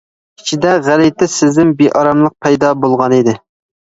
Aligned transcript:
ئىچىدە 0.43 0.71
غەلىتە 0.87 1.29
سېزىم، 1.35 1.75
بىئاراملىق 1.83 2.35
پەيدا 2.47 2.73
بولغانىدى. 2.87 3.37